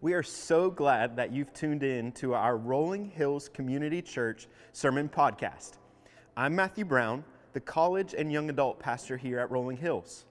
[0.00, 5.08] We are so glad that you've tuned in to our Rolling Hills Community Church Sermon
[5.08, 5.72] Podcast.
[6.36, 10.24] I'm Matthew Brown, the college and young adult pastor here at Rolling Hills.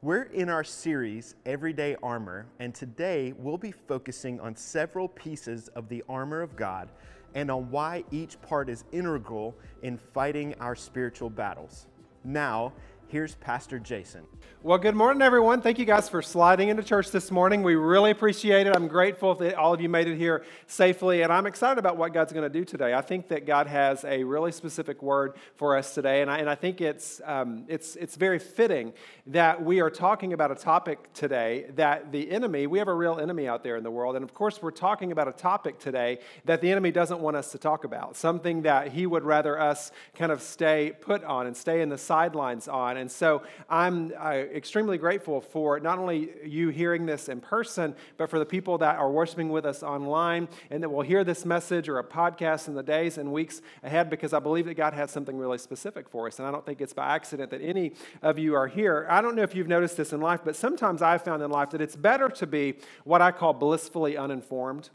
[0.00, 5.90] We're in our series, Everyday Armor, and today we'll be focusing on several pieces of
[5.90, 6.88] the armor of God
[7.34, 11.86] and on why each part is integral in fighting our spiritual battles.
[12.24, 12.72] Now,
[13.12, 14.22] here's Pastor Jason.
[14.62, 15.60] Well, good morning, everyone.
[15.60, 17.62] Thank you guys for sliding into church this morning.
[17.62, 18.74] We really appreciate it.
[18.74, 22.14] I'm grateful that all of you made it here safely, and I'm excited about what
[22.14, 22.94] God's going to do today.
[22.94, 26.48] I think that God has a really specific word for us today, and I, and
[26.48, 28.94] I think it's, um, it's, it's very fitting
[29.26, 33.18] that we are talking about a topic today that the enemy, we have a real
[33.18, 36.18] enemy out there in the world, and of course, we're talking about a topic today
[36.46, 39.92] that the enemy doesn't want us to talk about, something that he would rather us
[40.14, 43.01] kind of stay put on and stay in the sidelines on.
[43.02, 48.30] And so I'm I, extremely grateful for not only you hearing this in person, but
[48.30, 51.88] for the people that are worshiping with us online and that will hear this message
[51.88, 55.10] or a podcast in the days and weeks ahead because I believe that God has
[55.10, 56.38] something really specific for us.
[56.38, 59.06] And I don't think it's by accident that any of you are here.
[59.10, 61.70] I don't know if you've noticed this in life, but sometimes I've found in life
[61.70, 64.90] that it's better to be what I call blissfully uninformed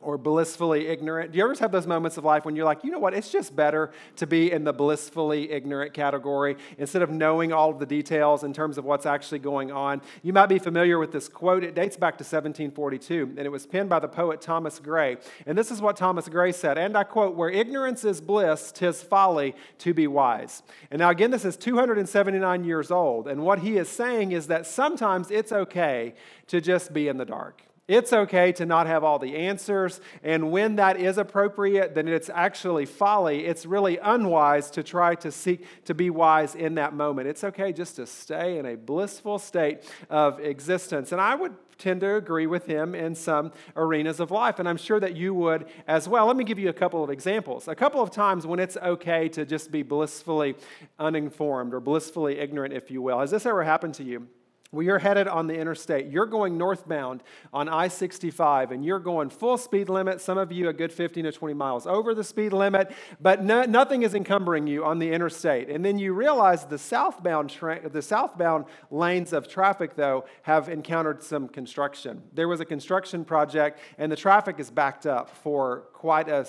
[0.00, 1.30] or blissfully ignorant.
[1.30, 3.30] Do you ever have those moments of life when you're like, you know what, it's
[3.30, 7.86] just better to be in the blissfully ignorant category instead of knowing all of the
[7.86, 10.00] details in terms of what's actually going on?
[10.22, 11.64] You might be familiar with this quote.
[11.64, 15.18] It dates back to 1742, and it was penned by the poet Thomas Gray.
[15.46, 19.02] And this is what Thomas Gray said, and I quote, Where ignorance is bliss, tis
[19.02, 20.62] folly to be wise.
[20.90, 24.66] And now, again, this is 279 years old, and what he is saying is that
[24.66, 26.14] sometimes it's okay
[26.46, 27.62] to just be in the dark.
[27.90, 30.00] It's okay to not have all the answers.
[30.22, 33.46] And when that is appropriate, then it's actually folly.
[33.46, 37.26] It's really unwise to try to seek to be wise in that moment.
[37.26, 41.10] It's okay just to stay in a blissful state of existence.
[41.10, 44.76] And I would tend to agree with him in some arenas of life, and I'm
[44.76, 46.26] sure that you would as well.
[46.26, 47.66] Let me give you a couple of examples.
[47.66, 50.54] A couple of times when it's okay to just be blissfully
[51.00, 53.18] uninformed or blissfully ignorant, if you will.
[53.18, 54.28] Has this ever happened to you?
[54.72, 56.06] Well, you're headed on the interstate.
[56.12, 60.20] You're going northbound on I 65, and you're going full speed limit.
[60.20, 63.64] Some of you a good 15 to 20 miles over the speed limit, but no,
[63.64, 65.68] nothing is encumbering you on the interstate.
[65.68, 71.20] And then you realize the southbound, tra- the southbound lanes of traffic, though, have encountered
[71.24, 72.22] some construction.
[72.32, 76.46] There was a construction project, and the traffic is backed up for quite a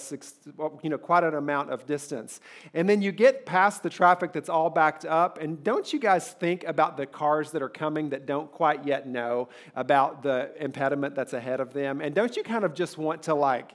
[0.82, 2.40] you know quite an amount of distance.
[2.74, 6.32] And then you get past the traffic that's all backed up and don't you guys
[6.32, 11.16] think about the cars that are coming that don't quite yet know about the impediment
[11.16, 12.00] that's ahead of them?
[12.00, 13.74] And don't you kind of just want to like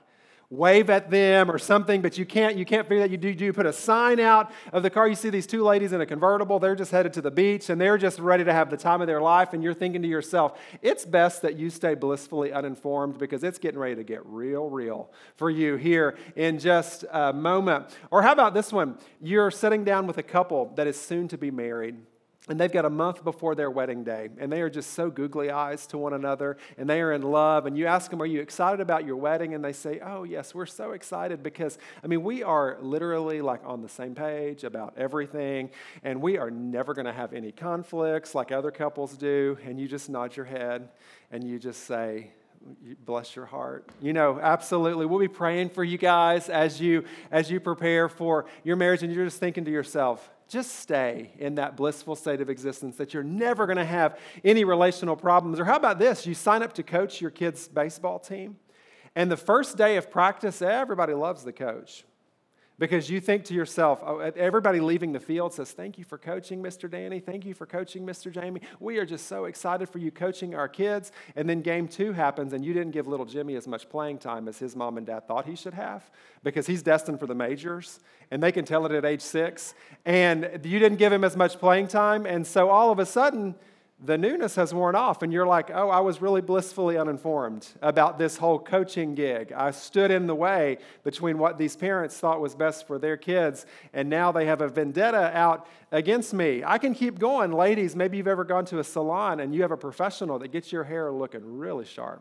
[0.51, 3.11] wave at them or something, but you can't, you can't figure that.
[3.11, 5.09] You do, you put a sign out of the car.
[5.09, 6.59] You see these two ladies in a convertible.
[6.59, 9.07] They're just headed to the beach and they're just ready to have the time of
[9.07, 9.53] their life.
[9.53, 13.79] And you're thinking to yourself, it's best that you stay blissfully uninformed because it's getting
[13.79, 17.87] ready to get real, real for you here in just a moment.
[18.11, 18.99] Or how about this one?
[19.21, 21.97] You're sitting down with a couple that is soon to be married
[22.49, 25.51] and they've got a month before their wedding day, and they are just so googly
[25.51, 27.67] eyes to one another, and they are in love.
[27.67, 29.55] And you ask them, Are you excited about your wedding?
[29.55, 33.63] And they say, Oh, yes, we're so excited because, I mean, we are literally like
[33.65, 35.71] on the same page about everything,
[36.05, 39.59] and we are never going to have any conflicts like other couples do.
[39.65, 40.89] And you just nod your head
[41.33, 42.31] and you just say,
[43.05, 47.49] bless your heart you know absolutely we'll be praying for you guys as you as
[47.49, 51.77] you prepare for your marriage and you're just thinking to yourself just stay in that
[51.77, 55.59] blissful state of existence that you're never going to have any relational problems.
[55.59, 56.27] Or how about this?
[56.27, 58.57] You sign up to coach your kids' baseball team,
[59.15, 62.05] and the first day of practice, everybody loves the coach.
[62.79, 66.63] Because you think to yourself, oh, everybody leaving the field says, Thank you for coaching,
[66.63, 66.91] Mr.
[66.91, 67.21] Danny.
[67.21, 68.31] Thank you for coaching, Mr.
[68.31, 68.61] Jamie.
[68.81, 71.11] We are just so excited for you coaching our kids.
[71.37, 74.47] And then game two happens, and you didn't give little Jimmy as much playing time
[74.47, 76.11] as his mom and dad thought he should have
[76.43, 78.01] because he's destined for the majors,
[78.31, 79.75] and they can tell it at age six.
[80.05, 82.27] And you didn't give him as much playing time.
[82.27, 83.55] And so all of a sudden,
[84.05, 88.19] the newness has worn off, and you're like, oh, I was really blissfully uninformed about
[88.19, 89.53] this whole coaching gig.
[89.53, 93.65] I stood in the way between what these parents thought was best for their kids,
[93.95, 96.63] and now they have a vendetta out against me.
[96.63, 97.53] I can keep going.
[97.53, 100.71] Ladies, maybe you've ever gone to a salon and you have a professional that gets
[100.71, 102.21] your hair looking really sharp,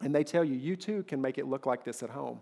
[0.00, 2.40] and they tell you, you too can make it look like this at home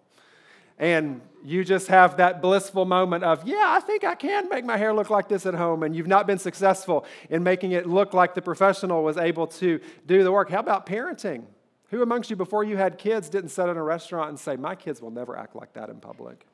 [0.78, 4.76] and you just have that blissful moment of, yeah, I think I can make my
[4.76, 8.12] hair look like this at home, and you've not been successful in making it look
[8.12, 10.50] like the professional was able to do the work.
[10.50, 11.44] How about parenting?
[11.90, 14.74] Who amongst you, before you had kids, didn't sit in a restaurant and say, My
[14.74, 16.46] kids will never act like that in public?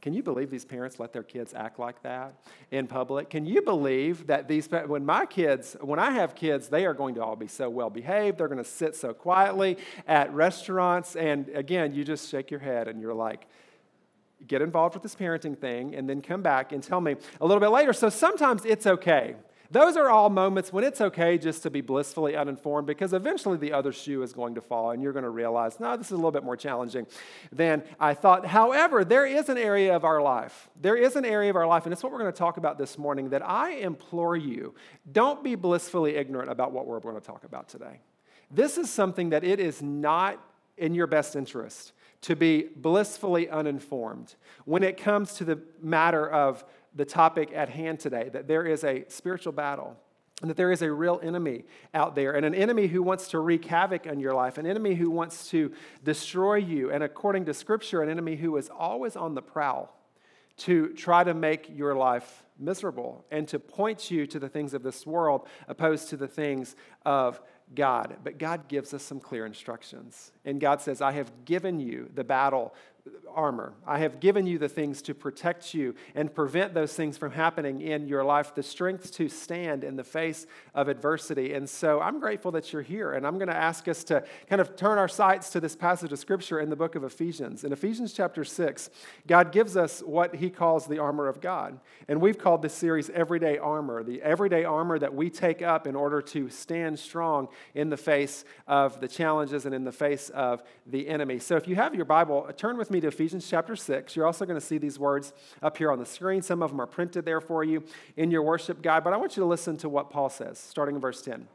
[0.00, 2.34] Can you believe these parents let their kids act like that
[2.70, 3.30] in public?
[3.30, 7.16] Can you believe that these, when my kids, when I have kids, they are going
[7.16, 8.38] to all be so well behaved.
[8.38, 11.16] They're going to sit so quietly at restaurants.
[11.16, 13.46] And again, you just shake your head and you're like,
[14.46, 17.60] get involved with this parenting thing and then come back and tell me a little
[17.60, 17.92] bit later.
[17.92, 19.34] So sometimes it's okay
[19.70, 23.72] those are all moments when it's okay just to be blissfully uninformed because eventually the
[23.72, 26.16] other shoe is going to fall and you're going to realize, no, this is a
[26.16, 27.06] little bit more challenging
[27.52, 28.46] than I thought.
[28.46, 30.68] However, there is an area of our life.
[30.80, 32.78] There is an area of our life, and it's what we're going to talk about
[32.78, 34.74] this morning that I implore you
[35.12, 38.00] don't be blissfully ignorant about what we're going to talk about today.
[38.50, 40.42] This is something that it is not
[40.78, 41.92] in your best interest
[42.22, 44.34] to be blissfully uninformed
[44.64, 46.64] when it comes to the matter of
[46.98, 49.96] the topic at hand today that there is a spiritual battle
[50.42, 51.64] and that there is a real enemy
[51.94, 54.94] out there, and an enemy who wants to wreak havoc in your life, an enemy
[54.94, 55.72] who wants to
[56.04, 59.92] destroy you, and according to Scripture, an enemy who is always on the prowl
[60.58, 64.82] to try to make your life miserable and to point you to the things of
[64.82, 67.40] this world opposed to the things of
[67.74, 68.16] God.
[68.22, 70.32] But God gives us some clear instructions.
[70.44, 72.74] And God says, I have given you the battle
[73.34, 73.72] armor.
[73.86, 77.80] I have given you the things to protect you and prevent those things from happening
[77.80, 81.52] in your life, the strength to stand in the face of adversity.
[81.52, 83.12] And so I'm grateful that you're here.
[83.12, 86.12] And I'm going to ask us to kind of turn our sights to this passage
[86.12, 87.64] of scripture in the book of Ephesians.
[87.64, 88.90] In Ephesians chapter 6,
[89.26, 91.78] God gives us what he calls the armor of God.
[92.08, 95.94] And we've called this series Everyday Armor, the everyday armor that we take up in
[95.94, 100.62] order to stand strong in the face of the challenges and in the face of
[100.86, 101.38] the enemy.
[101.38, 104.16] So if you have your Bible, turn with me me to Ephesians chapter 6.
[104.16, 106.42] You're also going to see these words up here on the screen.
[106.42, 107.84] Some of them are printed there for you
[108.16, 110.96] in your worship guide, but I want you to listen to what Paul says, starting
[110.96, 111.46] in verse 10.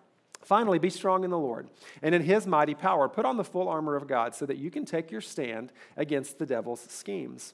[0.41, 1.67] Finally, be strong in the Lord
[2.01, 3.09] and in his mighty power.
[3.09, 6.39] Put on the full armor of God so that you can take your stand against
[6.39, 7.53] the devil's schemes.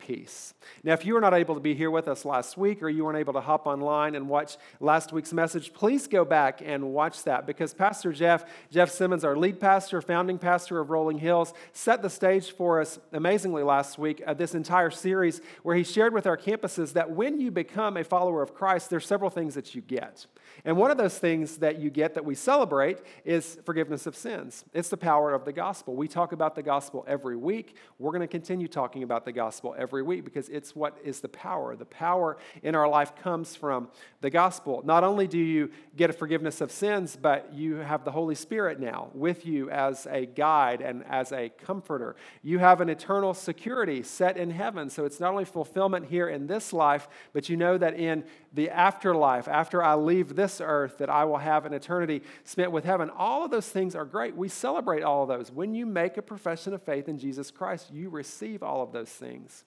[0.00, 0.54] peace.
[0.82, 3.04] Now, if you were not able to be here with us last week or you
[3.04, 7.22] weren't able to hop online and watch last week's message, please go back and watch
[7.24, 12.02] that because Pastor Jeff, Jeff Simmons, our lead pastor, founding pastor of Rolling Hills, set
[12.02, 16.26] the stage for us amazingly last week, uh, this entire series where he shared with
[16.26, 19.82] our campuses that when you become a follower of Christ, there's several things that you
[19.82, 20.26] get.
[20.64, 24.64] And one of those things that you get that we celebrate is forgiveness of sins.
[24.72, 25.94] It's the power of the gospel.
[25.94, 27.76] We talk about the gospel every week.
[27.98, 31.28] We're going to continue talking about the gospel every week because it's what is the
[31.28, 31.76] power.
[31.76, 33.88] The power in our life comes from
[34.20, 34.82] the gospel.
[34.84, 38.80] Not only do you get a forgiveness of sins, but you have the Holy Spirit
[38.80, 42.16] now with you as a guide and as a comforter.
[42.42, 44.90] You have an eternal security set in heaven.
[44.90, 48.70] So it's not only fulfillment here in this life, but you know that in the
[48.70, 53.10] afterlife, after I leave this earth, that I will have an eternity spent with heaven.
[53.14, 54.34] All of those things are great.
[54.34, 55.52] We celebrate all of those.
[55.52, 59.10] When you make a profession of faith in Jesus Christ, you receive all of those
[59.10, 59.64] things.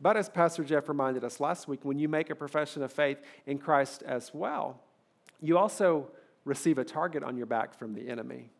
[0.00, 3.18] But as Pastor Jeff reminded us last week, when you make a profession of faith
[3.46, 4.80] in Christ as well,
[5.40, 6.08] you also
[6.44, 8.50] receive a target on your back from the enemy.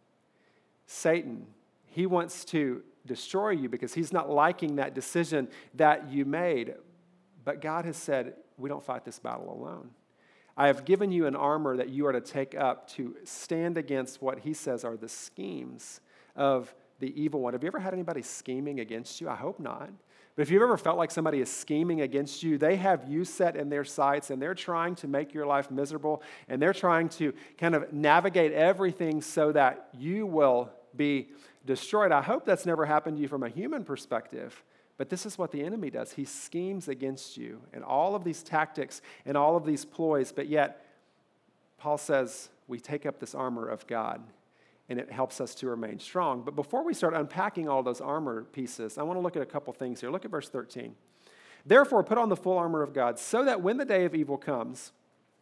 [0.87, 1.47] Satan,
[1.87, 6.75] he wants to destroy you because he's not liking that decision that you made.
[7.45, 9.91] But God has said, we don't fight this battle alone.
[10.57, 14.21] I have given you an armor that you are to take up to stand against
[14.21, 16.01] what he says are the schemes
[16.37, 17.53] of the evil one.
[17.53, 19.29] Have you ever had anybody scheming against you?
[19.29, 19.91] I hope not.
[20.35, 23.55] But if you've ever felt like somebody is scheming against you, they have you set
[23.55, 27.35] in their sights and they're trying to make your life miserable and they're trying to
[27.59, 31.29] kind of navigate everything so that you will be
[31.67, 32.13] destroyed.
[32.13, 34.63] I hope that's never happened to you from a human perspective.
[35.03, 36.13] But this is what the enemy does.
[36.13, 40.31] He schemes against you and all of these tactics and all of these ploys.
[40.31, 40.87] But yet,
[41.77, 44.23] Paul says we take up this armor of God
[44.89, 46.43] and it helps us to remain strong.
[46.43, 49.45] But before we start unpacking all those armor pieces, I want to look at a
[49.45, 50.09] couple things here.
[50.09, 50.95] Look at verse 13.
[51.67, 54.37] Therefore, put on the full armor of God so that when the day of evil
[54.37, 54.93] comes,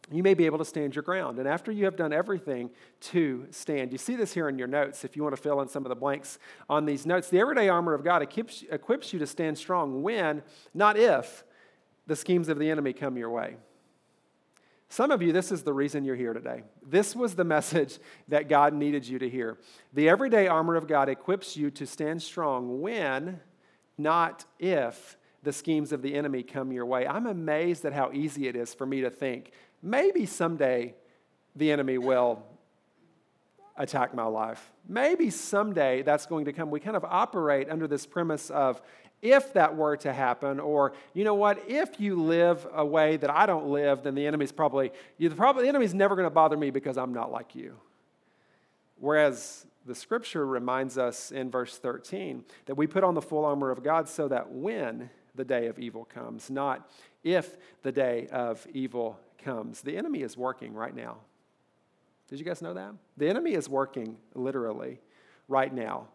[0.09, 1.39] you may be able to stand your ground.
[1.39, 2.69] And after you have done everything
[3.01, 5.67] to stand, you see this here in your notes if you want to fill in
[5.67, 6.39] some of the blanks
[6.69, 7.29] on these notes.
[7.29, 10.41] The everyday armor of God equips, equips you to stand strong when,
[10.73, 11.43] not if,
[12.07, 13.55] the schemes of the enemy come your way.
[14.89, 16.63] Some of you, this is the reason you're here today.
[16.85, 19.57] This was the message that God needed you to hear.
[19.93, 23.39] The everyday armor of God equips you to stand strong when,
[23.97, 27.07] not if, the schemes of the enemy come your way.
[27.07, 30.95] I'm amazed at how easy it is for me to think maybe someday
[31.55, 32.43] the enemy will
[33.77, 34.71] attack my life.
[34.87, 36.71] Maybe someday that's going to come.
[36.71, 38.81] We kind of operate under this premise of
[39.21, 43.29] if that were to happen, or you know what, if you live a way that
[43.29, 46.31] I don't live, then the enemy's probably, you, the, probably, the enemy's never going to
[46.31, 47.75] bother me because I'm not like you.
[48.99, 53.71] Whereas the scripture reminds us in verse 13 that we put on the full armor
[53.71, 56.89] of God so that when the day of evil comes, not
[57.23, 59.81] if the day of evil comes.
[59.81, 61.17] The enemy is working right now.
[62.29, 62.93] Did you guys know that?
[63.17, 64.99] The enemy is working literally
[65.47, 66.07] right now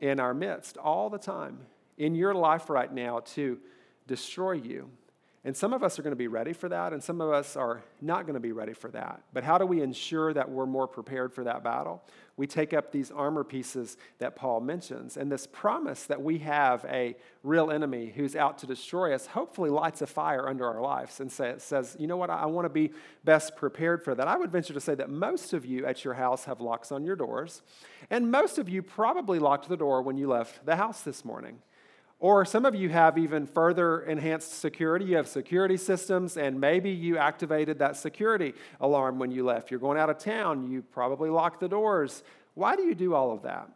[0.00, 1.58] in our midst all the time
[1.96, 3.58] in your life right now to
[4.06, 4.90] destroy you.
[5.48, 7.56] And some of us are going to be ready for that, and some of us
[7.56, 9.22] are not going to be ready for that.
[9.32, 12.02] But how do we ensure that we're more prepared for that battle?
[12.36, 16.84] We take up these armor pieces that Paul mentions, and this promise that we have
[16.84, 21.18] a real enemy who's out to destroy us hopefully lights a fire under our lives
[21.18, 22.90] and say, says, you know what, I want to be
[23.24, 24.28] best prepared for that.
[24.28, 27.06] I would venture to say that most of you at your house have locks on
[27.06, 27.62] your doors,
[28.10, 31.60] and most of you probably locked the door when you left the house this morning.
[32.20, 35.04] Or some of you have even further enhanced security.
[35.04, 39.70] You have security systems, and maybe you activated that security alarm when you left.
[39.70, 42.24] You're going out of town, you probably locked the doors.
[42.54, 43.70] Why do you do all of that?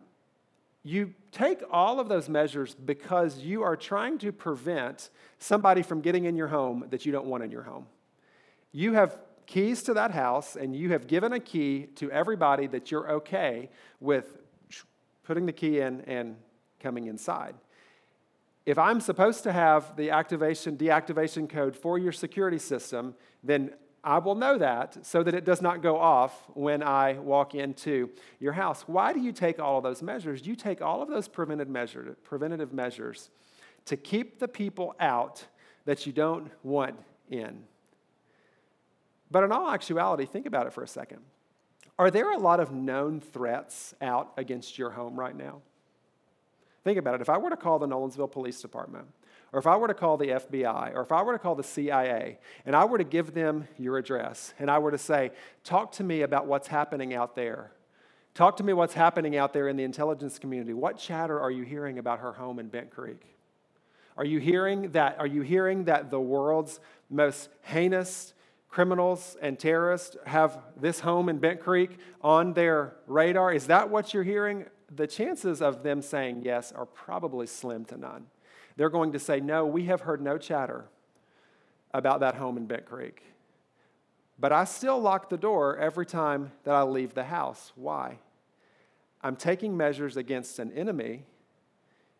[0.82, 6.24] You take all of those measures because you are trying to prevent somebody from getting
[6.24, 7.86] in your home that you don't want in your home.
[8.72, 12.90] You have keys to that house, and you have given a key to everybody that
[12.90, 13.70] you're okay
[14.00, 14.38] with
[15.22, 16.34] putting the key in and
[16.80, 17.54] coming inside
[18.64, 23.72] if I'm supposed to have the activation, deactivation code for your security system, then
[24.04, 28.10] I will know that so that it does not go off when I walk into
[28.40, 28.82] your house.
[28.82, 30.46] Why do you take all of those measures?
[30.46, 33.30] You take all of those preventative, measure, preventative measures
[33.86, 35.44] to keep the people out
[35.84, 36.96] that you don't want
[37.30, 37.64] in.
[39.30, 41.20] But in all actuality, think about it for a second.
[41.98, 45.62] Are there a lot of known threats out against your home right now?
[46.84, 47.20] Think about it.
[47.20, 49.06] If I were to call the Nolensville Police Department,
[49.52, 51.62] or if I were to call the FBI, or if I were to call the
[51.62, 55.30] CIA, and I were to give them your address, and I were to say,
[55.62, 57.72] Talk to me about what's happening out there.
[58.34, 60.72] Talk to me what's happening out there in the intelligence community.
[60.72, 63.20] What chatter are you hearing about her home in Bent Creek?
[64.16, 68.32] Are you hearing that, are you hearing that the world's most heinous
[68.70, 73.52] criminals and terrorists have this home in Bent Creek on their radar?
[73.52, 74.64] Is that what you're hearing?
[74.94, 78.26] The chances of them saying yes are probably slim to none.
[78.76, 80.86] They're going to say, No, we have heard no chatter
[81.94, 83.22] about that home in Bent Creek.
[84.38, 87.72] But I still lock the door every time that I leave the house.
[87.76, 88.18] Why?
[89.22, 91.24] I'm taking measures against an enemy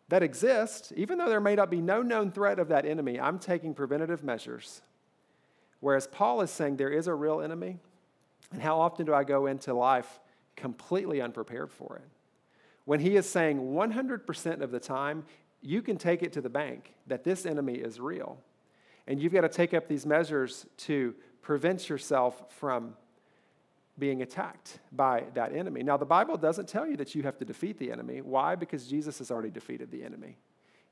[0.09, 3.39] that exists, even though there may not be no known threat of that enemy, I'm
[3.39, 4.83] taking preventative measures.
[5.81, 7.79] Whereas Paul is saying there is a real enemy,
[8.53, 10.21] and how often do I go into life
[10.55, 12.12] completely unprepared for it?
[12.85, 15.25] When he is saying 100% of the time,
[15.61, 18.39] you can take it to the bank that this enemy is real.
[19.07, 22.95] And you've got to take up these measures to prevent yourself from
[23.99, 25.83] being attacked by that enemy.
[25.83, 28.21] Now, the Bible doesn't tell you that you have to defeat the enemy.
[28.21, 28.55] Why?
[28.55, 30.37] Because Jesus has already defeated the enemy.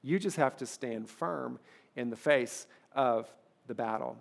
[0.02, 1.59] You just have to stand firm
[1.97, 3.32] in the face of
[3.66, 4.16] the battle.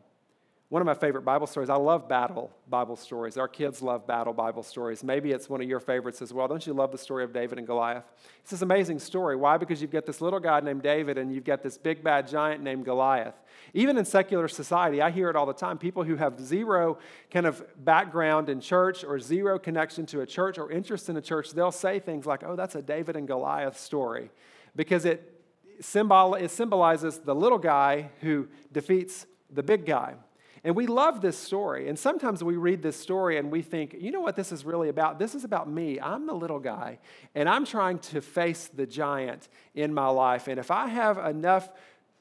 [0.69, 3.37] One of my favorite Bible stories, I love battle Bible stories.
[3.37, 5.03] Our kids love battle Bible stories.
[5.03, 6.47] Maybe it's one of your favorites as well.
[6.47, 8.03] Don't you love the story of David and Goliath?
[8.41, 9.35] It's this amazing story.
[9.35, 9.57] Why?
[9.57, 12.61] Because you've got this little guy named David and you've got this big bad giant
[12.61, 13.33] named Goliath.
[13.73, 15.79] Even in secular society, I hear it all the time.
[15.79, 16.99] People who have zero
[17.31, 21.21] kind of background in church or zero connection to a church or interest in a
[21.21, 24.29] church, they'll say things like, oh, that's a David and Goliath story
[24.75, 25.41] because it,
[25.79, 30.13] symbol- it symbolizes the little guy who defeats the big guy.
[30.63, 31.87] And we love this story.
[31.87, 34.89] And sometimes we read this story and we think, you know what this is really
[34.89, 35.19] about?
[35.19, 35.99] This is about me.
[35.99, 36.99] I'm the little guy,
[37.35, 40.47] and I'm trying to face the giant in my life.
[40.47, 41.69] And if I have enough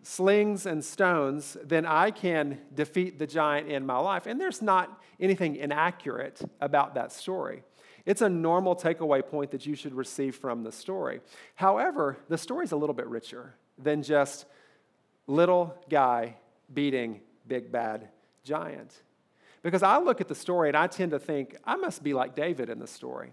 [0.02, 4.26] slings and stones, then I can defeat the giant in my life.
[4.26, 7.64] And there's not anything inaccurate about that story.
[8.06, 11.20] It's a normal takeaway point that you should receive from the story.
[11.56, 14.46] However, the story is a little bit richer than just
[15.26, 16.36] little guy
[16.72, 18.08] beating big bad
[18.48, 19.02] giant.
[19.62, 22.34] Because I look at the story and I tend to think, I must be like
[22.34, 23.32] David in the story.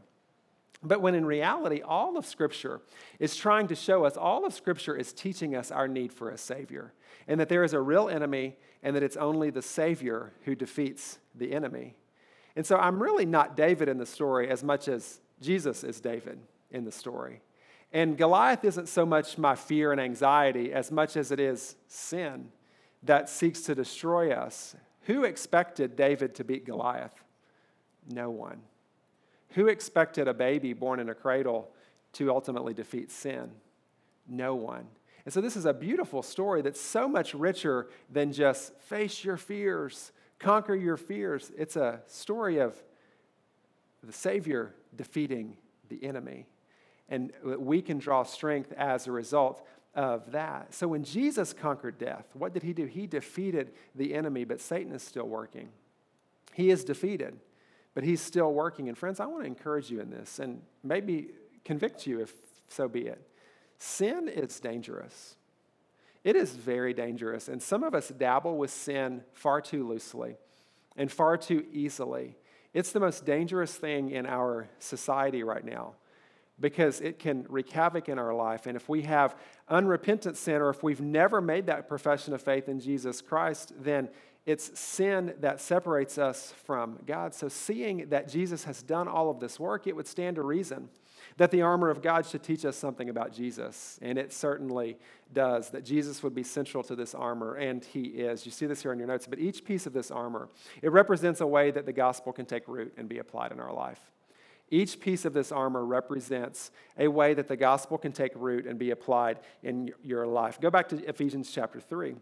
[0.84, 2.82] But when in reality, all of Scripture
[3.20, 6.38] is trying to show us, all of Scripture is teaching us our need for a
[6.38, 6.94] Savior,
[7.28, 11.18] and that there is a real enemy, and that it's only the Savior who defeats
[11.34, 11.96] the enemy.
[12.56, 16.40] And so I'm really not David in the story as much as Jesus is David
[16.72, 17.42] in the story.
[17.92, 22.50] And Goliath isn't so much my fear and anxiety as much as it is sin
[23.04, 27.24] that seeks to destroy us Who expected David to beat Goliath?
[28.12, 28.62] No one.
[29.52, 31.72] Who expected a baby born in a cradle
[32.14, 33.52] to ultimately defeat sin?
[34.28, 34.88] No one.
[35.24, 39.38] And so, this is a beautiful story that's so much richer than just face your
[39.38, 41.52] fears, conquer your fears.
[41.58, 42.76] It's a story of
[44.04, 45.58] the Savior defeating
[45.90, 46.48] the enemy.
[47.10, 50.74] And we can draw strength as a result of that.
[50.74, 52.86] So, when Jesus conquered death, what did he do?
[52.86, 55.70] He defeated the enemy, but Satan is still working.
[56.54, 57.40] He is defeated,
[57.94, 58.90] but he's still working.
[58.90, 61.30] And, friends, I want to encourage you in this and maybe
[61.64, 62.34] convict you if
[62.68, 63.22] so be it.
[63.78, 65.36] Sin is dangerous.
[66.24, 67.48] It is very dangerous.
[67.48, 70.38] And some of us dabble with sin far too loosely
[70.98, 72.36] and far too easily.
[72.74, 75.94] It's the most dangerous thing in our society right now
[76.60, 78.66] because it can wreak havoc in our life.
[78.66, 79.36] And if we have
[79.68, 84.10] unrepentant sin or if we've never made that profession of faith in Jesus Christ, then
[84.46, 87.34] it's sin that separates us from God.
[87.34, 90.90] So, seeing that Jesus has done all of this work, it would stand to reason
[91.38, 94.00] that the armor of God should teach us something about Jesus.
[94.02, 94.98] And it certainly
[95.34, 98.46] does, that Jesus would be central to this armor, and he is.
[98.46, 100.50] You see this here in your notes, but each piece of this armor,
[100.82, 103.74] it represents a way that the gospel can take root and be applied in our
[103.74, 104.00] life.
[104.70, 108.80] Each piece of this armor represents a way that the gospel can take root and
[108.80, 110.60] be applied in your life.
[110.60, 112.16] Go back to Ephesians chapter 3.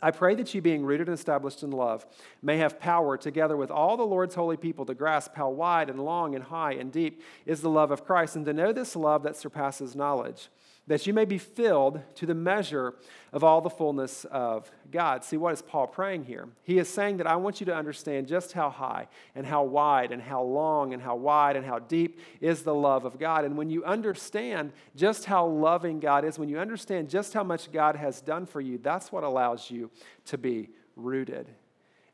[0.00, 2.06] I pray that you, being rooted and established in love,
[2.42, 6.02] may have power, together with all the Lord's holy people, to grasp how wide and
[6.02, 9.22] long and high and deep is the love of Christ, and to know this love
[9.24, 10.48] that surpasses knowledge
[10.86, 12.94] that you may be filled to the measure
[13.32, 15.24] of all the fullness of God.
[15.24, 16.48] See, what is Paul praying here?
[16.62, 20.12] He is saying that I want you to understand just how high and how wide
[20.12, 23.44] and how long and how wide and how deep is the love of God.
[23.44, 27.72] And when you understand just how loving God is, when you understand just how much
[27.72, 29.90] God has done for you, that's what allows you
[30.26, 31.48] to be rooted.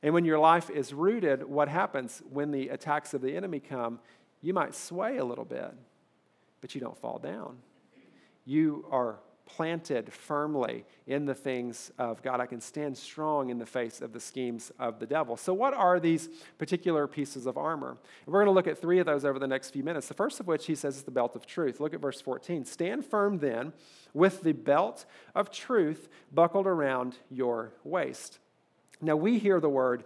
[0.03, 3.99] And when your life is rooted, what happens when the attacks of the enemy come?
[4.41, 5.75] You might sway a little bit,
[6.61, 7.57] but you don't fall down
[8.45, 9.19] you are
[9.57, 12.41] planted firmly in the things of God.
[12.41, 15.37] I can stand strong in the face of the schemes of the devil.
[15.37, 17.91] So, what are these particular pieces of armor?
[17.91, 20.09] And we're going to look at three of those over the next few minutes.
[20.09, 21.81] The first of which he says is the belt of truth.
[21.81, 22.65] Look at verse 14.
[22.65, 23.73] Stand firm then
[24.15, 28.39] with the belt of truth buckled around your waist.
[29.01, 30.05] Now, we hear the word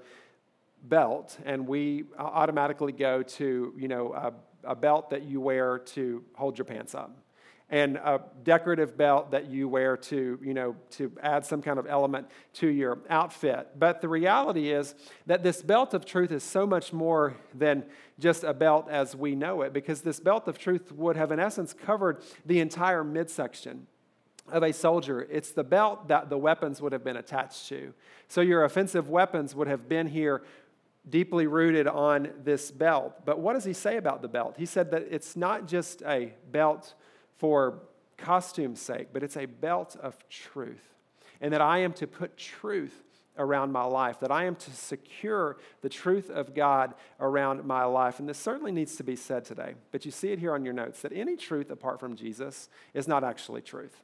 [0.84, 4.32] belt and we automatically go to, you know, a,
[4.70, 7.23] a belt that you wear to hold your pants up
[7.74, 11.88] and a decorative belt that you wear to, you know, to add some kind of
[11.88, 13.68] element to your outfit.
[13.76, 14.94] But the reality is
[15.26, 17.84] that this belt of truth is so much more than
[18.20, 21.40] just a belt as we know it, because this belt of truth would have, in
[21.40, 23.88] essence, covered the entire midsection
[24.52, 25.26] of a soldier.
[25.28, 27.92] It's the belt that the weapons would have been attached to.
[28.28, 30.44] So your offensive weapons would have been here
[31.10, 33.24] deeply rooted on this belt.
[33.24, 34.54] But what does he say about the belt?
[34.56, 36.94] He said that it's not just a belt
[37.36, 37.80] for
[38.16, 40.94] costume's sake, but it's a belt of truth.
[41.40, 43.02] And that I am to put truth
[43.36, 48.20] around my life, that I am to secure the truth of God around my life.
[48.20, 50.74] And this certainly needs to be said today, but you see it here on your
[50.74, 54.02] notes that any truth apart from Jesus is not actually truth.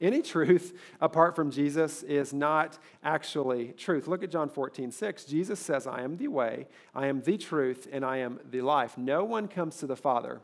[0.00, 4.06] Any truth apart from Jesus is not actually truth.
[4.06, 5.24] Look at John 14, 6.
[5.24, 8.96] Jesus says, I am the way, I am the truth, and I am the life.
[8.96, 10.40] No one comes to the Father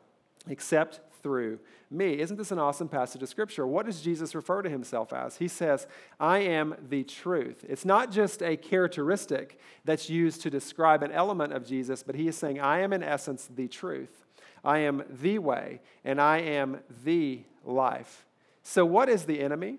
[0.48, 1.58] except through
[1.90, 2.20] me.
[2.20, 3.66] Isn't this an awesome passage of scripture?
[3.66, 5.36] What does Jesus refer to himself as?
[5.36, 5.86] He says,
[6.18, 7.64] I am the truth.
[7.68, 12.28] It's not just a characteristic that's used to describe an element of Jesus, but he
[12.28, 14.24] is saying, I am in essence the truth.
[14.64, 18.26] I am the way, and I am the life.
[18.62, 19.78] So, what is the enemy?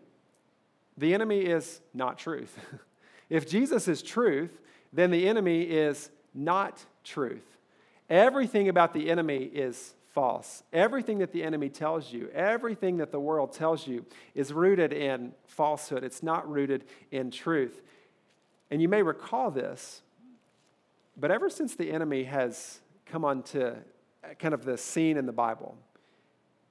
[0.98, 2.58] The enemy is not truth.
[3.30, 4.62] if Jesus is truth,
[4.94, 7.58] then the enemy is not truth.
[8.10, 10.64] Everything about the enemy is false.
[10.74, 14.04] Everything that the enemy tells you, everything that the world tells you,
[14.34, 16.04] is rooted in falsehood.
[16.04, 17.84] It's not rooted in truth.
[18.72, 20.02] And you may recall this,
[21.18, 23.76] but ever since the enemy has come onto
[24.40, 25.78] kind of the scene in the Bible,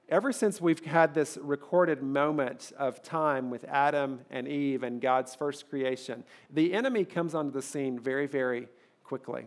[0.09, 5.35] ever since we've had this recorded moment of time with Adam and Eve and God's
[5.35, 8.67] first creation, the enemy comes onto the scene very, very
[9.05, 9.45] quickly.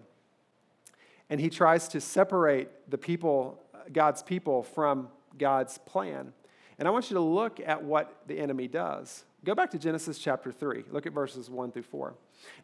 [1.29, 6.33] And he tries to separate the people God's people from God's plan.
[6.79, 9.25] And I want you to look at what the enemy does.
[9.45, 10.85] Go back to Genesis chapter 3.
[10.91, 12.15] Look at verses 1 through 4.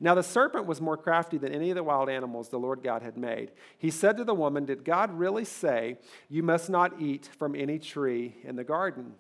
[0.01, 3.03] Now the serpent was more crafty than any of the wild animals the Lord God
[3.03, 3.53] had made.
[3.79, 5.99] He said to the woman, Did God really say,
[6.29, 9.15] You must not eat from any tree in the garden?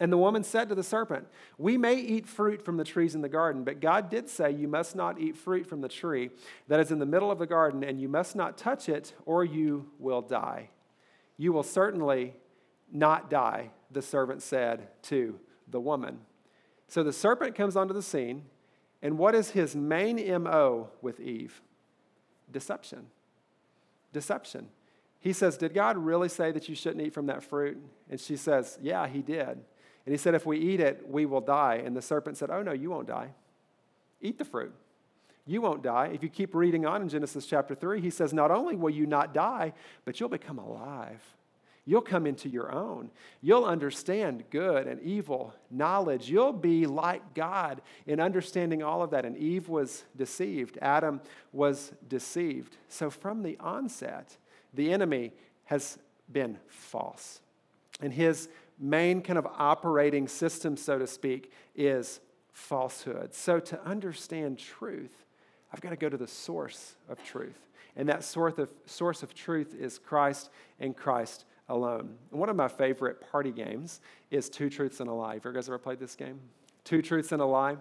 [0.00, 3.22] And the woman said to the serpent, We may eat fruit from the trees in
[3.22, 6.30] the garden, but God did say, You must not eat fruit from the tree
[6.68, 9.44] that is in the middle of the garden, and you must not touch it, or
[9.44, 10.70] you will die.
[11.42, 12.34] You will certainly
[12.92, 16.20] not die, the servant said to the woman.
[16.86, 18.44] So the serpent comes onto the scene,
[19.02, 21.60] and what is his main MO with Eve?
[22.52, 23.08] Deception.
[24.12, 24.68] Deception.
[25.18, 27.76] He says, Did God really say that you shouldn't eat from that fruit?
[28.08, 29.48] And she says, Yeah, he did.
[29.48, 31.82] And he said, If we eat it, we will die.
[31.84, 33.30] And the serpent said, Oh, no, you won't die.
[34.20, 34.72] Eat the fruit.
[35.46, 36.10] You won't die.
[36.14, 39.06] If you keep reading on in Genesis chapter 3, he says, Not only will you
[39.06, 39.72] not die,
[40.04, 41.20] but you'll become alive.
[41.84, 43.10] You'll come into your own.
[43.40, 46.30] You'll understand good and evil knowledge.
[46.30, 49.24] You'll be like God in understanding all of that.
[49.24, 51.20] And Eve was deceived, Adam
[51.52, 52.76] was deceived.
[52.88, 54.36] So from the onset,
[54.74, 55.32] the enemy
[55.64, 55.98] has
[56.30, 57.40] been false.
[58.00, 62.20] And his main kind of operating system, so to speak, is
[62.52, 63.34] falsehood.
[63.34, 65.24] So to understand truth,
[65.72, 67.58] I've got to go to the source of truth.
[67.96, 72.16] And that source of, source of truth is Christ and Christ alone.
[72.30, 75.34] And one of my favorite party games is Two Truths and a Lie.
[75.34, 76.40] Have you guys ever played this game?
[76.84, 77.76] Two Truths and a Lie.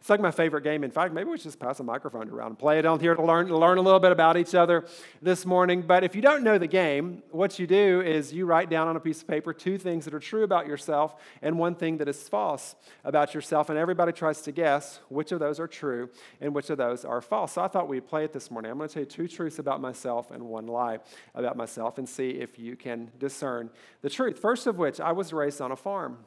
[0.00, 0.84] It's like my favorite game.
[0.84, 3.16] In fact, maybe we should just pass a microphone around and play it on here
[3.16, 4.86] to learn, to learn a little bit about each other
[5.20, 5.82] this morning.
[5.82, 8.94] But if you don't know the game, what you do is you write down on
[8.94, 12.08] a piece of paper two things that are true about yourself and one thing that
[12.08, 13.70] is false about yourself.
[13.70, 17.20] And everybody tries to guess which of those are true and which of those are
[17.20, 17.52] false.
[17.54, 18.70] So I thought we'd play it this morning.
[18.70, 21.00] I'm going to tell you two truths about myself and one lie
[21.34, 23.68] about myself and see if you can discern
[24.02, 24.38] the truth.
[24.38, 26.18] First of which, I was raised on a farm.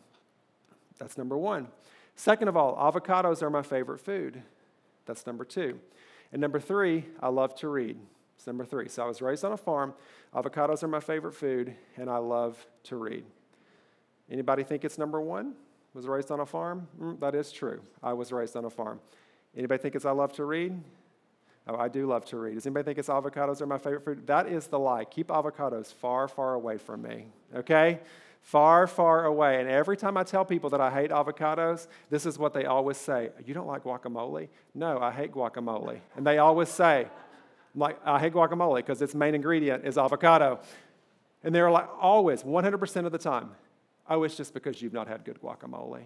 [1.00, 1.70] That's number one.
[2.16, 4.42] Second of all, avocados are my favorite food.
[5.06, 5.80] That's number two.
[6.32, 7.98] And number three, I love to read.
[8.38, 8.88] It's number three.
[8.88, 9.94] So I was raised on a farm.
[10.34, 13.26] Avocados are my favorite food, and I love to read.
[14.30, 15.54] Anybody think it's number one?
[15.94, 16.88] Was raised on a farm?
[17.00, 17.82] Mm, that is true.
[18.02, 19.02] I was raised on a farm.
[19.56, 20.82] Anybody think it's I love to read?
[21.68, 22.56] Oh, I do love to read.
[22.56, 24.26] Does anybody think it's avocados are my favorite food?
[24.26, 25.04] That is the lie.
[25.06, 27.26] Keep avocados far, far away from me.
[27.54, 28.00] Okay?
[28.42, 29.60] Far, far away.
[29.60, 32.98] And every time I tell people that I hate avocados, this is what they always
[32.98, 34.50] say You don't like guacamole?
[34.76, 36.00] No, I hate guacamole.
[36.16, 37.08] And they always say,
[37.76, 40.60] like, I hate guacamole because its main ingredient is avocado.
[41.44, 43.52] And they're like, always, 100% of the time,
[44.10, 46.04] oh, it's just because you've not had good guacamole.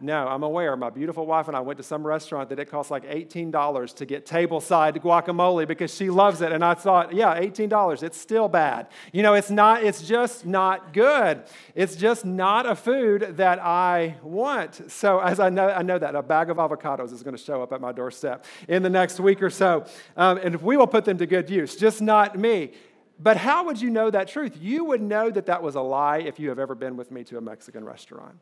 [0.00, 0.76] No, I'm aware.
[0.76, 4.04] My beautiful wife and I went to some restaurant that it costs like $18 to
[4.04, 6.50] get tableside guacamole because she loves it.
[6.50, 8.02] And I thought, yeah, $18.
[8.02, 8.88] It's still bad.
[9.12, 11.44] You know, it's not, it's just not good.
[11.76, 14.90] It's just not a food that I want.
[14.90, 17.62] So as I know, I know that a bag of avocados is going to show
[17.62, 19.86] up at my doorstep in the next week or so.
[20.16, 22.72] Um, and we will put them to good use, just not me.
[23.20, 24.58] But how would you know that truth?
[24.60, 27.22] You would know that that was a lie if you have ever been with me
[27.24, 28.34] to a Mexican restaurant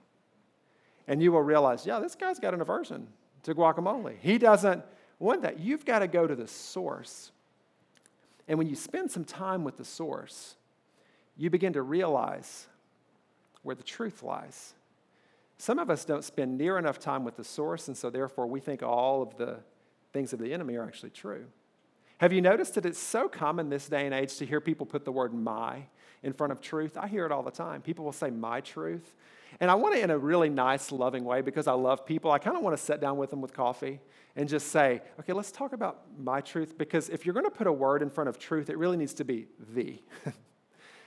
[1.09, 3.07] and you will realize, yeah, this guy's got an aversion
[3.43, 4.17] to guacamole.
[4.21, 4.83] He doesn't
[5.19, 5.61] want that.
[5.61, 7.33] You've got to go to the source.
[8.49, 10.57] And when you spend some time with the source,
[11.37, 12.67] you begin to realize
[13.62, 14.75] where the truth lies.
[15.59, 18.61] Some of us don't spend near enough time with the source, and so therefore we
[18.61, 19.59] think all of the
[20.12, 21.45] things of the enemy are actually true.
[22.19, 25.05] Have you noticed that it's so common this day and age to hear people put
[25.05, 25.85] the word my
[26.22, 26.96] in front of truth?
[26.96, 27.82] I hear it all the time.
[27.82, 29.14] People will say my truth.
[29.61, 32.30] And I want it in a really nice, loving way because I love people.
[32.30, 34.00] I kind of want to sit down with them with coffee
[34.35, 36.78] and just say, okay, let's talk about my truth.
[36.78, 39.14] Because if you're going to put a word in front of truth, it really needs
[39.14, 40.00] to be the.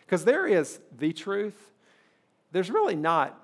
[0.05, 1.71] Because there is the truth.
[2.51, 3.41] There's really not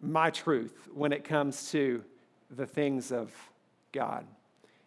[0.00, 2.02] my truth when it comes to
[2.50, 3.30] the things of
[3.92, 4.26] God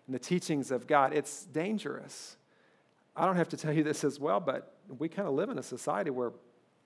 [0.07, 1.13] and the teachings of God.
[1.13, 2.35] It's dangerous.
[3.15, 5.57] I don't have to tell you this as well, but we kind of live in
[5.57, 6.31] a society where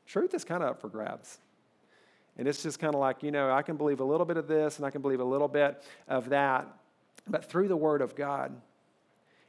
[0.06, 1.40] truth is kind of up for grabs.
[2.38, 4.48] And it's just kind of like, you know, I can believe a little bit of
[4.48, 6.68] this and I can believe a little bit of that.
[7.28, 8.56] But through the Word of God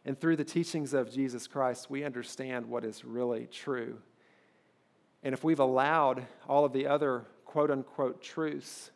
[0.04, 3.98] and through the teachings of Jesus Christ, we understand what is really true.
[5.22, 8.90] And if we've allowed all of the other quote unquote truths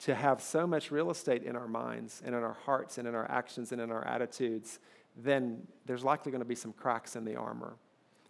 [0.00, 3.14] to have so much real estate in our minds and in our hearts and in
[3.14, 4.78] our actions and in our attitudes,
[5.22, 7.76] then there's likely going to be some cracks in the armor.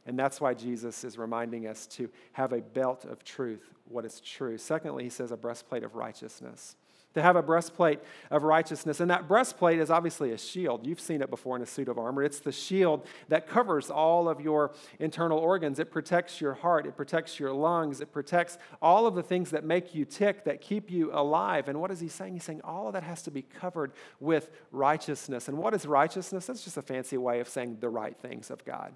[0.06, 4.20] And that's why Jesus is reminding us to have a belt of truth, what is
[4.20, 4.56] true.
[4.56, 6.76] Secondly, he says a breastplate of righteousness.
[7.14, 7.98] To have a breastplate
[8.30, 9.00] of righteousness.
[9.00, 10.86] And that breastplate is obviously a shield.
[10.86, 12.22] You've seen it before in a suit of armor.
[12.22, 14.70] It's the shield that covers all of your
[15.00, 15.80] internal organs.
[15.80, 19.64] It protects your heart, it protects your lungs, it protects all of the things that
[19.64, 21.66] make you tick, that keep you alive.
[21.68, 22.34] And what is he saying?
[22.34, 25.48] He's saying all of that has to be covered with righteousness.
[25.48, 26.46] And what is righteousness?
[26.46, 28.92] That's just a fancy way of saying the right things of God.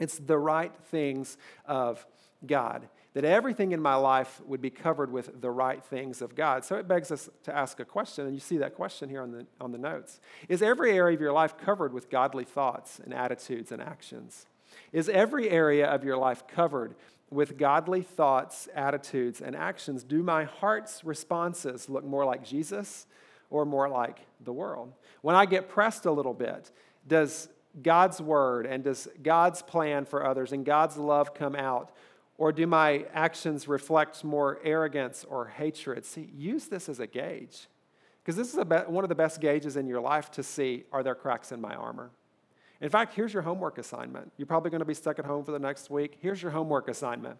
[0.00, 2.04] It's the right things of
[2.46, 2.88] God.
[3.18, 6.64] That everything in my life would be covered with the right things of God.
[6.64, 9.32] So it begs us to ask a question, and you see that question here on
[9.32, 10.20] the, on the notes.
[10.48, 14.46] Is every area of your life covered with godly thoughts and attitudes and actions?
[14.92, 16.94] Is every area of your life covered
[17.28, 20.04] with godly thoughts, attitudes, and actions?
[20.04, 23.08] Do my heart's responses look more like Jesus
[23.50, 24.92] or more like the world?
[25.22, 26.70] When I get pressed a little bit,
[27.04, 27.48] does
[27.82, 31.90] God's word and does God's plan for others and God's love come out?
[32.38, 36.04] Or do my actions reflect more arrogance or hatred?
[36.04, 37.66] See, use this as a gauge.
[38.22, 41.02] Because this is be- one of the best gauges in your life to see are
[41.02, 42.10] there cracks in my armor?
[42.80, 44.30] In fact, here's your homework assignment.
[44.36, 46.18] You're probably going to be stuck at home for the next week.
[46.20, 47.38] Here's your homework assignment.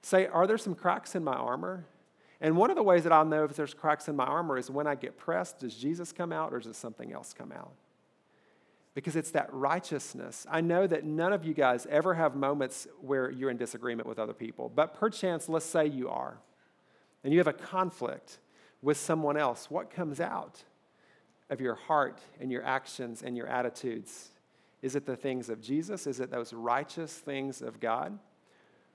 [0.00, 1.84] Say, are there some cracks in my armor?
[2.40, 4.70] And one of the ways that I'll know if there's cracks in my armor is
[4.70, 7.72] when I get pressed, does Jesus come out or does something else come out?
[8.98, 10.44] Because it's that righteousness.
[10.50, 14.18] I know that none of you guys ever have moments where you're in disagreement with
[14.18, 16.38] other people, but perchance, let's say you are,
[17.22, 18.38] and you have a conflict
[18.82, 19.70] with someone else.
[19.70, 20.64] What comes out
[21.48, 24.30] of your heart and your actions and your attitudes?
[24.82, 26.08] Is it the things of Jesus?
[26.08, 28.18] Is it those righteous things of God?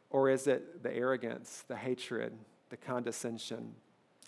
[0.09, 2.33] Or is it the arrogance, the hatred,
[2.69, 3.73] the condescension,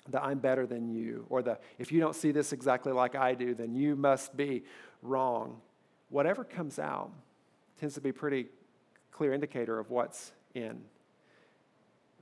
[0.07, 3.33] the I'm better than you, or the if you don't see this exactly like I
[3.33, 4.63] do, then you must be
[5.01, 5.61] wrong,
[6.09, 7.11] whatever comes out
[7.79, 8.47] tends to be pretty
[9.11, 10.81] clear indicator of what's in.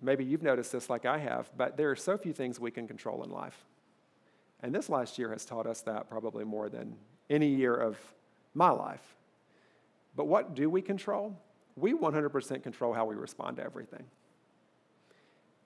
[0.01, 2.87] Maybe you've noticed this like I have, but there are so few things we can
[2.87, 3.65] control in life.
[4.61, 6.95] And this last year has taught us that probably more than
[7.29, 7.97] any year of
[8.53, 9.15] my life.
[10.15, 11.35] But what do we control?
[11.75, 14.03] We 100% control how we respond to everything.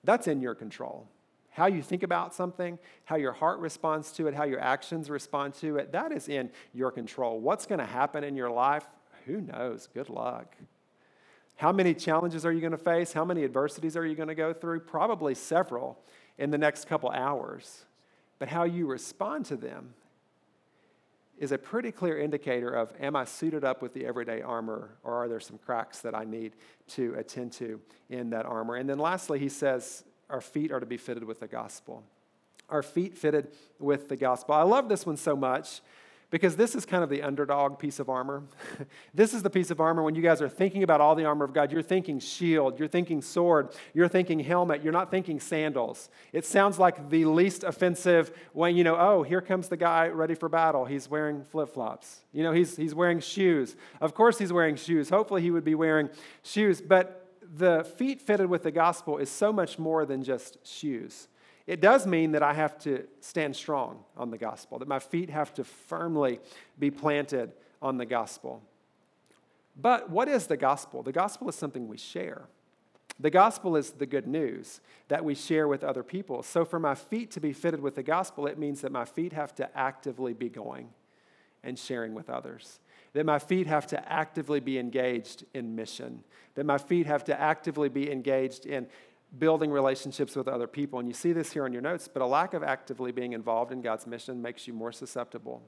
[0.03, 1.07] That's in your control.
[1.57, 5.55] How you think about something, how your heart responds to it, how your actions respond
[5.55, 7.39] to it, that is in your control.
[7.39, 8.85] What's going to happen in your life?
[9.25, 9.89] Who knows?
[9.91, 10.55] Good luck.
[11.55, 13.11] How many challenges are you going to face?
[13.11, 14.81] How many adversities are you going to go through?
[14.81, 15.97] Probably several
[16.37, 17.85] in the next couple hours.
[18.37, 19.95] But how you respond to them
[21.39, 25.15] is a pretty clear indicator of am I suited up with the everyday armor or
[25.15, 26.51] are there some cracks that I need
[26.89, 28.75] to attend to in that armor?
[28.75, 32.03] And then lastly, he says our feet are to be fitted with the gospel.
[32.69, 34.55] Our feet fitted with the gospel.
[34.55, 35.81] I love this one so much
[36.29, 38.43] because this is kind of the underdog piece of armor.
[39.13, 41.45] this is the piece of armor when you guys are thinking about all the armor
[41.45, 46.09] of God, you're thinking shield, you're thinking sword, you're thinking helmet, you're not thinking sandals.
[46.33, 50.35] It sounds like the least offensive when, you know, oh, here comes the guy ready
[50.35, 50.83] for battle.
[50.83, 52.21] He's wearing flip flops.
[52.33, 53.77] You know, he's, he's wearing shoes.
[54.01, 55.09] Of course, he's wearing shoes.
[55.09, 56.09] Hopefully, he would be wearing
[56.43, 56.81] shoes.
[56.81, 61.27] But the feet fitted with the gospel is so much more than just shoes.
[61.65, 65.29] It does mean that I have to stand strong on the gospel, that my feet
[65.29, 66.39] have to firmly
[66.79, 68.61] be planted on the gospel.
[69.79, 71.03] But what is the gospel?
[71.03, 72.43] The gospel is something we share.
[73.19, 76.43] The gospel is the good news that we share with other people.
[76.43, 79.33] So, for my feet to be fitted with the gospel, it means that my feet
[79.33, 80.89] have to actively be going
[81.63, 82.79] and sharing with others
[83.17, 87.41] that my feet have to actively be engaged in mission, that my feet have to
[87.41, 88.85] actively be engaged in
[89.39, 90.99] building relationships with other people.
[90.99, 93.71] And you see this here on your notes, but a lack of actively being involved
[93.71, 95.63] in God's mission makes you more susceptible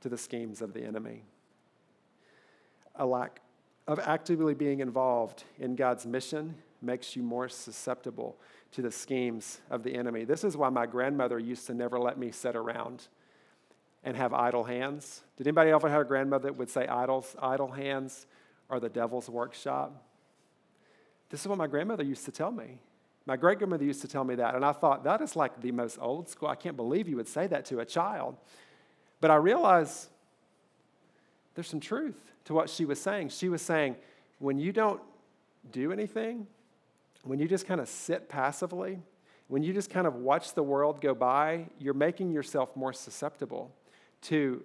[0.00, 1.24] to the schemes of the enemy.
[2.94, 3.40] A lack
[3.88, 8.36] of actively being involved in God's mission makes you more susceptible
[8.70, 10.22] to the schemes of the enemy.
[10.22, 13.08] This is why my grandmother used to never let me sit around
[14.04, 15.22] and have idle hands.
[15.36, 18.26] Did anybody ever have a grandmother that would say idols, idle hands
[18.68, 20.02] are the devil's workshop?
[21.30, 22.78] This is what my grandmother used to tell me.
[23.24, 25.70] My great grandmother used to tell me that, and I thought that is like the
[25.70, 26.48] most old school.
[26.48, 28.36] I can't believe you would say that to a child.
[29.20, 30.08] But I realized
[31.54, 33.28] there's some truth to what she was saying.
[33.28, 33.96] She was saying,
[34.40, 35.00] when you don't
[35.70, 36.48] do anything,
[37.22, 38.98] when you just kind of sit passively,
[39.46, 43.70] when you just kind of watch the world go by, you're making yourself more susceptible
[44.22, 44.64] to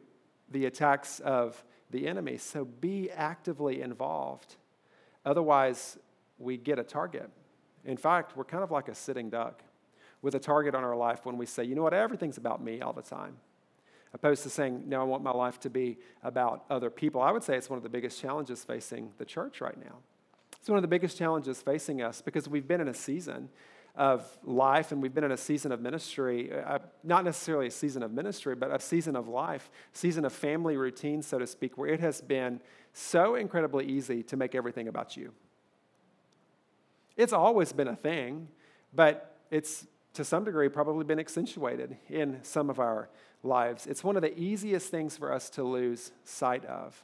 [0.49, 2.37] the attacks of the enemy.
[2.37, 4.55] So be actively involved.
[5.25, 5.97] Otherwise,
[6.37, 7.29] we get a target.
[7.85, 9.63] In fact, we're kind of like a sitting duck
[10.21, 12.81] with a target on our life when we say, you know what, everything's about me
[12.81, 13.37] all the time.
[14.13, 17.21] Opposed to saying, no, I want my life to be about other people.
[17.21, 19.97] I would say it's one of the biggest challenges facing the church right now.
[20.59, 23.49] It's one of the biggest challenges facing us because we've been in a season
[23.97, 28.03] of life, and we've been in a season of ministry, uh, not necessarily a season
[28.03, 31.89] of ministry, but a season of life, season of family routine, so to speak, where
[31.89, 32.61] it has been
[32.93, 35.33] so incredibly easy to make everything about you.
[37.17, 38.47] It's always been a thing,
[38.93, 43.09] but it's to some degree probably been accentuated in some of our
[43.41, 43.87] lives.
[43.87, 47.03] It's one of the easiest things for us to lose sight of.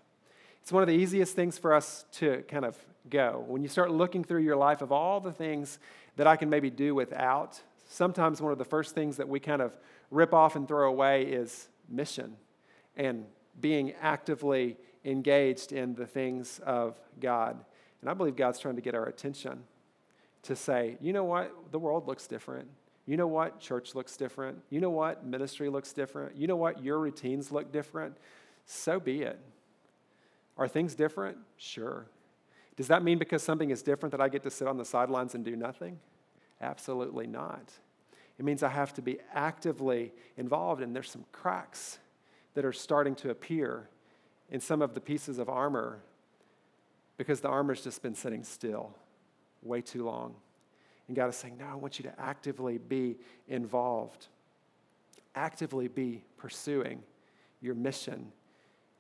[0.62, 2.78] It's one of the easiest things for us to kind of
[3.10, 5.78] go, when you start looking through your life of all the things
[6.16, 9.62] that I can maybe do without, sometimes one of the first things that we kind
[9.62, 9.76] of
[10.12, 12.36] rip off and throw away is mission
[12.96, 13.26] and
[13.60, 17.64] being actively engaged in the things of God.
[18.02, 19.64] And I believe God's trying to get our attention
[20.44, 21.52] to say, you know what?
[21.72, 22.68] The world looks different.
[23.06, 23.60] You know what?
[23.60, 24.60] Church looks different.
[24.70, 25.26] You know what?
[25.26, 26.36] Ministry looks different.
[26.36, 26.84] You know what?
[26.84, 28.16] Your routines look different.
[28.66, 29.40] So be it.
[30.58, 31.38] Are things different?
[31.58, 32.06] Sure.
[32.76, 35.36] Does that mean because something is different that I get to sit on the sidelines
[35.36, 36.00] and do nothing?
[36.62, 37.72] Absolutely not.
[38.40, 42.00] It means I have to be actively involved, and there's some cracks
[42.56, 43.90] that are starting to appear
[44.50, 46.00] in some of the pieces of armor
[47.18, 48.96] because the armor's just been sitting still
[49.62, 50.36] way too long.
[51.08, 54.28] And God is saying, No, I want you to actively be involved,
[55.36, 57.04] actively be pursuing
[57.62, 58.32] your mission,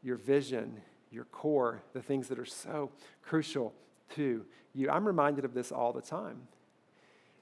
[0.01, 0.81] your vision,
[1.13, 3.73] your core, the things that are so crucial
[4.15, 4.89] to you.
[4.89, 6.47] I'm reminded of this all the time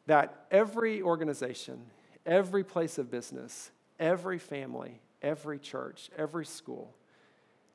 [0.07, 1.79] that every organization,
[2.25, 6.95] every place of business, every family, every church, every school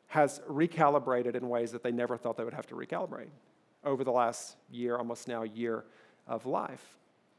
[0.09, 3.31] has recalibrated in ways that they never thought they would have to recalibrate
[3.85, 5.85] over the last year, almost now year
[6.27, 6.99] of life.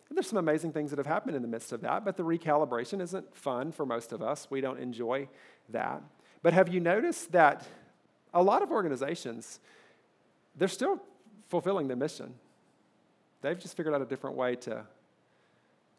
[0.10, 2.24] And there's some amazing things that have happened in the midst of that, but the
[2.24, 4.48] recalibration isn't fun for most of us.
[4.50, 5.28] We don't enjoy
[5.70, 6.02] that.
[6.42, 7.68] But have you noticed that
[8.38, 9.60] a lot of organizations,
[10.56, 11.02] they're still
[11.50, 12.36] fulfilling their mission?
[13.42, 14.84] They've just figured out a different way to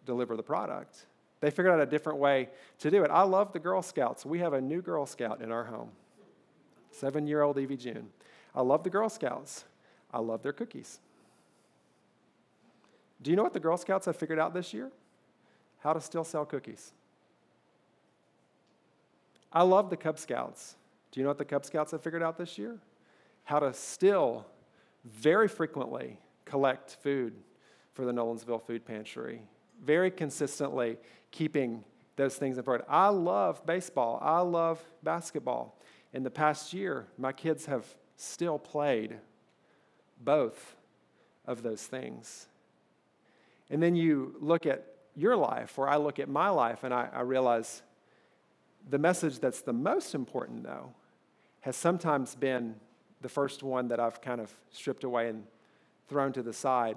[0.06, 1.04] deliver the product.
[1.40, 2.48] They figured out a different way
[2.78, 3.10] to do it.
[3.10, 4.24] I love the Girl Scouts.
[4.24, 5.90] We have a new Girl Scout in our home,
[6.92, 8.08] seven year old Evie June.
[8.54, 9.64] I love the Girl Scouts.
[10.14, 11.00] I love their cookies.
[13.20, 14.90] Do you know what the Girl Scouts have figured out this year?
[15.80, 16.92] How to still sell cookies.
[19.52, 20.76] I love the Cub Scouts.
[21.18, 22.78] You know what the Cub Scouts have figured out this year?
[23.42, 24.46] How to still
[25.04, 27.34] very frequently collect food
[27.92, 29.42] for the Nolensville Food Pantry.
[29.84, 30.96] Very consistently
[31.32, 31.82] keeping
[32.14, 32.84] those things in front.
[32.88, 34.20] I love baseball.
[34.22, 35.76] I love basketball.
[36.12, 37.84] In the past year, my kids have
[38.16, 39.16] still played
[40.22, 40.76] both
[41.46, 42.46] of those things.
[43.70, 47.08] And then you look at your life, or I look at my life, and I,
[47.12, 47.82] I realize
[48.88, 50.94] the message that's the most important, though,
[51.60, 52.74] has sometimes been
[53.20, 55.44] the first one that I've kind of stripped away and
[56.08, 56.96] thrown to the side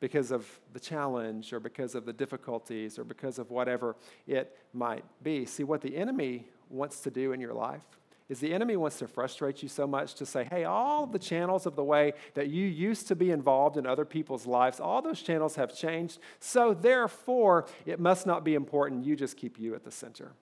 [0.00, 5.04] because of the challenge or because of the difficulties or because of whatever it might
[5.22, 5.46] be.
[5.46, 7.86] See, what the enemy wants to do in your life
[8.28, 11.66] is the enemy wants to frustrate you so much to say, hey, all the channels
[11.66, 15.20] of the way that you used to be involved in other people's lives, all those
[15.20, 16.18] channels have changed.
[16.40, 19.04] So therefore, it must not be important.
[19.04, 20.32] You just keep you at the center.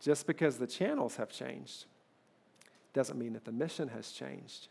[0.00, 1.86] Just because the channels have changed
[2.92, 4.68] doesn't mean that the mission has changed.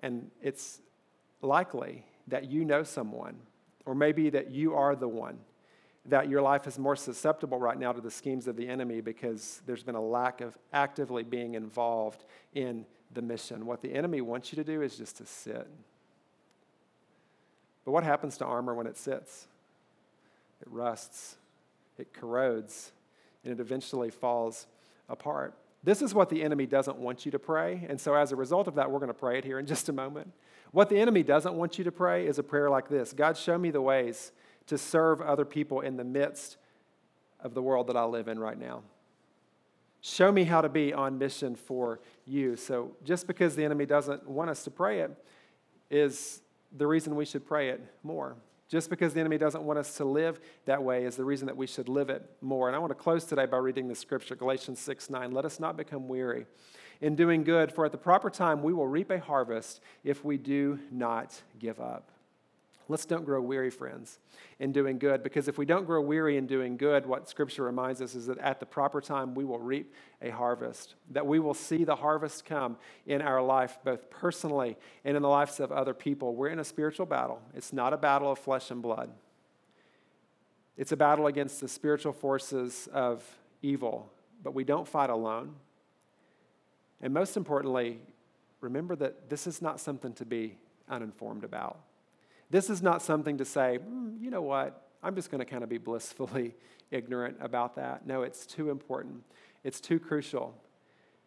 [0.00, 0.80] And it's
[1.42, 3.36] likely that you know someone,
[3.84, 5.38] or maybe that you are the one
[6.08, 9.60] that your life is more susceptible right now to the schemes of the enemy because
[9.66, 13.66] there's been a lack of actively being involved in the mission.
[13.66, 15.66] What the enemy wants you to do is just to sit.
[17.84, 19.46] But what happens to armor when it sits?
[20.60, 21.36] It rusts,
[21.98, 22.92] it corrodes,
[23.44, 24.66] and it eventually falls
[25.08, 25.54] apart.
[25.84, 27.86] This is what the enemy doesn't want you to pray.
[27.88, 29.88] And so, as a result of that, we're going to pray it here in just
[29.88, 30.32] a moment.
[30.72, 33.56] What the enemy doesn't want you to pray is a prayer like this God, show
[33.56, 34.32] me the ways
[34.66, 36.56] to serve other people in the midst
[37.40, 38.82] of the world that I live in right now.
[40.00, 42.56] Show me how to be on mission for you.
[42.56, 45.10] So, just because the enemy doesn't want us to pray it
[45.90, 46.42] is
[46.76, 48.36] the reason we should pray it more.
[48.68, 51.56] Just because the enemy doesn't want us to live that way is the reason that
[51.56, 52.68] we should live it more.
[52.68, 55.32] And I want to close today by reading the scripture, Galatians 6 9.
[55.32, 56.46] Let us not become weary
[57.00, 60.36] in doing good, for at the proper time we will reap a harvest if we
[60.36, 62.10] do not give up.
[62.90, 64.18] Let's don't grow weary, friends,
[64.58, 68.00] in doing good, because if we don't grow weary in doing good, what Scripture reminds
[68.00, 71.52] us is that at the proper time we will reap a harvest, that we will
[71.52, 74.74] see the harvest come in our life, both personally
[75.04, 76.34] and in the lives of other people.
[76.34, 77.42] We're in a spiritual battle.
[77.54, 79.10] It's not a battle of flesh and blood,
[80.78, 83.22] it's a battle against the spiritual forces of
[83.60, 84.10] evil,
[84.42, 85.56] but we don't fight alone.
[87.02, 87.98] And most importantly,
[88.60, 90.56] remember that this is not something to be
[90.88, 91.80] uninformed about.
[92.50, 95.62] This is not something to say, mm, you know what, I'm just going to kind
[95.62, 96.54] of be blissfully
[96.90, 98.06] ignorant about that.
[98.06, 99.22] No, it's too important.
[99.64, 100.54] It's too crucial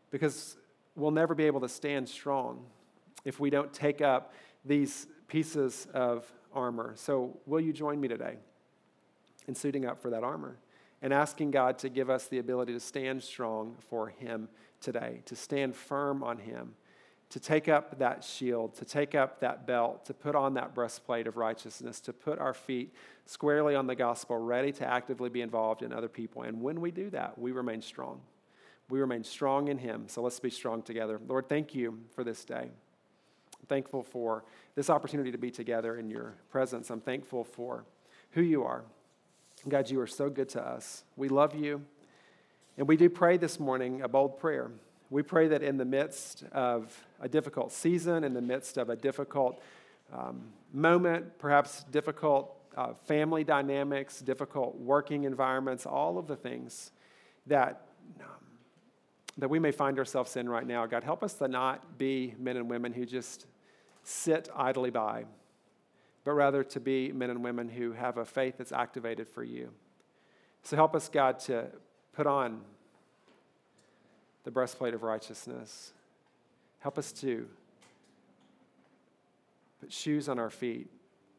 [0.09, 0.57] because
[0.95, 2.65] we'll never be able to stand strong
[3.23, 4.33] if we don't take up
[4.65, 6.93] these pieces of armor.
[6.95, 8.37] So, will you join me today
[9.47, 10.57] in suiting up for that armor
[11.01, 14.49] and asking God to give us the ability to stand strong for Him
[14.81, 16.73] today, to stand firm on Him,
[17.31, 21.27] to take up that shield, to take up that belt, to put on that breastplate
[21.27, 22.93] of righteousness, to put our feet
[23.25, 26.43] squarely on the gospel, ready to actively be involved in other people.
[26.43, 28.19] And when we do that, we remain strong.
[28.89, 30.03] We remain strong in Him.
[30.07, 31.21] So let's be strong together.
[31.25, 32.69] Lord, thank you for this day.
[32.69, 34.43] I'm thankful for
[34.75, 36.89] this opportunity to be together in your presence.
[36.89, 37.85] I'm thankful for
[38.31, 38.83] who you are.
[39.69, 41.05] God, you are so good to us.
[41.15, 41.85] We love you.
[42.77, 44.71] And we do pray this morning a bold prayer.
[45.11, 48.95] We pray that in the midst of a difficult season, in the midst of a
[48.95, 49.61] difficult
[50.13, 56.91] um, moment, perhaps difficult uh, family dynamics, difficult working environments, all of the things
[57.45, 57.87] that,
[58.21, 58.27] um,
[59.37, 62.55] that we may find ourselves in right now, God, help us to not be men
[62.55, 63.47] and women who just
[64.03, 65.25] sit idly by,
[66.23, 69.71] but rather to be men and women who have a faith that's activated for you.
[70.63, 71.67] So help us, God, to
[72.13, 72.61] put on
[74.43, 75.93] the breastplate of righteousness.
[76.79, 77.47] Help us to
[79.79, 80.89] put shoes on our feet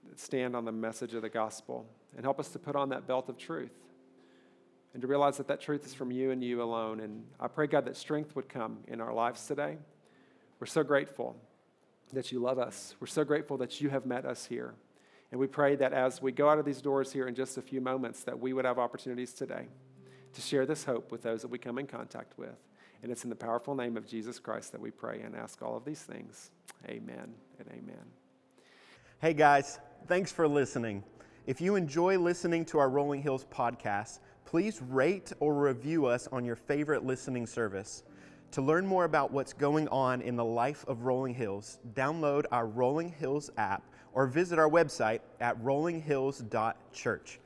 [0.09, 1.87] that stand on the message of the gospel.
[2.17, 3.73] And help us to put on that belt of truth
[4.93, 7.01] and to realize that that truth is from you and you alone.
[7.01, 9.79] And I pray, God, that strength would come in our lives today.
[10.61, 11.37] We're so grateful
[12.13, 12.95] that you love us.
[13.01, 14.75] We're so grateful that you have met us here.
[15.31, 17.63] And we pray that as we go out of these doors here in just a
[17.63, 19.69] few moments, that we would have opportunities today
[20.35, 22.55] to share this hope with those that we come in contact with.
[23.03, 25.77] And it's in the powerful name of Jesus Christ that we pray and ask all
[25.77, 26.51] of these things.
[26.89, 28.05] Amen and amen.
[29.21, 31.03] Hey guys, thanks for listening.
[31.47, 36.45] If you enjoy listening to our Rolling Hills podcast, please rate or review us on
[36.45, 38.05] your favorite listening service.
[38.53, 42.67] To learn more about what's going on in the life of Rolling Hills, download our
[42.67, 43.83] Rolling Hills app
[44.13, 47.41] or visit our website at rollinghills.church.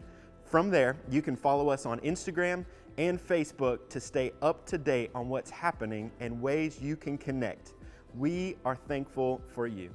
[0.44, 2.64] From there, you can follow us on Instagram
[2.98, 7.74] and Facebook to stay up to date on what's happening and ways you can connect.
[8.14, 9.90] We are thankful for you.